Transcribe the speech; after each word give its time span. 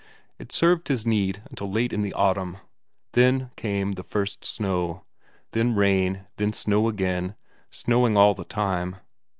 It 0.39 0.51
served 0.51 0.87
his 0.87 1.05
need 1.05 1.43
until 1.51 1.69
late 1.69 1.93
in 1.93 2.01
the 2.01 2.13
autumn; 2.13 2.57
then 3.11 3.51
came 3.55 3.91
the 3.91 4.01
first 4.03 4.43
snow, 4.43 5.03
then 5.51 5.75
rain, 5.75 6.25
then 6.37 6.53
snow 6.53 6.87
again, 6.87 7.35
snowing 7.69 8.17
all 8.17 8.33
the 8.33 8.45
time. 8.45 8.95